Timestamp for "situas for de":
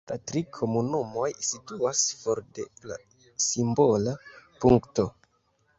1.47-2.67